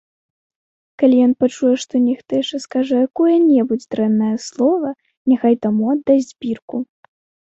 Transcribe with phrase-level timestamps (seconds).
[0.99, 4.89] Калі ён пачуе, што нехта яшчэ скажа якое-небудзь дрэннае слова,
[5.29, 6.77] няхай таму аддасць бірку.